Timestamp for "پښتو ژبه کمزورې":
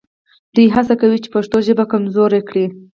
1.35-2.41